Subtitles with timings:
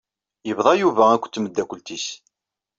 [0.47, 2.07] Yebḍa Yuba akked tmeddakelt-is.